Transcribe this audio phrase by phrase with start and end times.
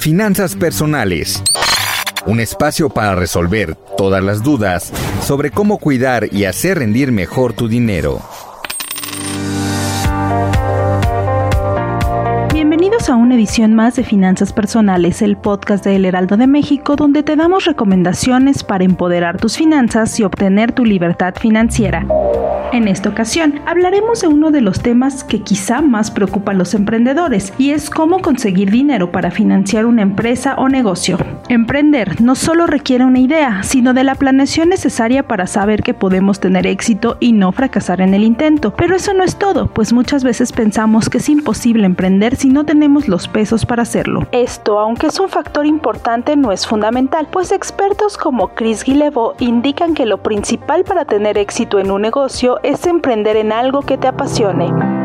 [0.00, 1.42] Finanzas personales.
[2.24, 4.90] Un espacio para resolver todas las dudas
[5.22, 8.22] sobre cómo cuidar y hacer rendir mejor tu dinero.
[12.54, 16.96] Bienvenidos a una edición más de Finanzas Personales, el podcast de El Heraldo de México,
[16.96, 22.06] donde te damos recomendaciones para empoderar tus finanzas y obtener tu libertad financiera.
[22.72, 26.72] En esta ocasión hablaremos de uno de los temas que quizá más preocupa a los
[26.74, 31.18] emprendedores y es cómo conseguir dinero para financiar una empresa o negocio.
[31.50, 36.38] Emprender no solo requiere una idea, sino de la planeación necesaria para saber que podemos
[36.38, 38.72] tener éxito y no fracasar en el intento.
[38.76, 42.64] Pero eso no es todo, pues muchas veces pensamos que es imposible emprender si no
[42.64, 44.28] tenemos los pesos para hacerlo.
[44.30, 49.94] Esto, aunque es un factor importante, no es fundamental, pues expertos como Chris Guillebeau indican
[49.94, 54.06] que lo principal para tener éxito en un negocio es emprender en algo que te
[54.06, 54.99] apasione.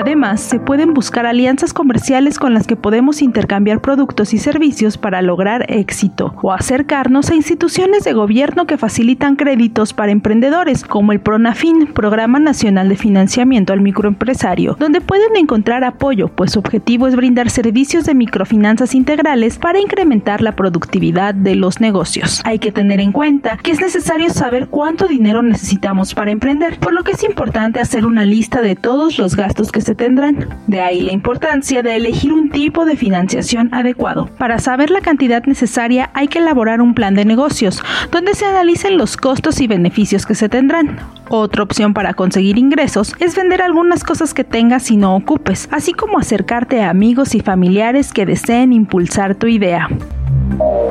[0.00, 5.20] Además, se pueden buscar alianzas comerciales con las que podemos intercambiar productos y servicios para
[5.20, 11.20] lograr éxito o acercarnos a instituciones de gobierno que facilitan créditos para emprendedores, como el
[11.20, 17.14] PRONAFIN, Programa Nacional de Financiamiento al Microempresario, donde pueden encontrar apoyo, pues su objetivo es
[17.14, 22.40] brindar servicios de microfinanzas integrales para incrementar la productividad de los negocios.
[22.46, 26.94] Hay que tener en cuenta que es necesario saber cuánto dinero necesitamos para emprender, por
[26.94, 30.48] lo que es importante hacer una lista de todos los gastos que se tendrán.
[30.66, 34.28] De ahí la importancia de elegir un tipo de financiación adecuado.
[34.38, 38.96] Para saber la cantidad necesaria hay que elaborar un plan de negocios, donde se analicen
[38.96, 40.98] los costos y beneficios que se tendrán.
[41.28, 45.92] Otra opción para conseguir ingresos es vender algunas cosas que tengas y no ocupes, así
[45.92, 49.88] como acercarte a amigos y familiares que deseen impulsar tu idea.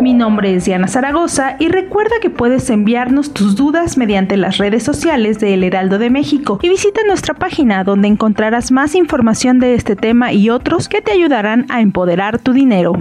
[0.02, 4.82] Mi nombre es Diana Zaragoza y recuerda que puedes enviarnos tus dudas mediante las redes
[4.84, 9.76] sociales de El Heraldo de México y visita nuestra página donde encontrarás más información de
[9.76, 12.94] este tema y otros que te ayudarán a empoderar tu dinero.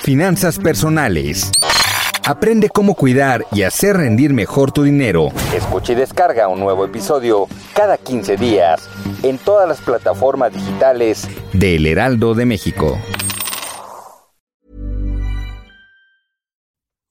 [0.00, 1.50] Finanzas personales.
[2.24, 5.28] Aprende cómo cuidar y hacer rendir mejor tu dinero.
[5.54, 8.88] Escucha y descarga un nuevo episodio cada 15 días
[9.22, 12.98] en todas las plataformas digitales de El Heraldo de México.